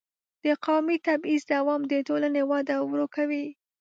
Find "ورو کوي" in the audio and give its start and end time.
2.89-3.45